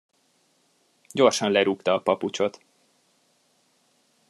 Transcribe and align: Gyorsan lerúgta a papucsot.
Gyorsan 1.13 1.51
lerúgta 1.51 1.93
a 1.93 2.01
papucsot. 2.01 2.59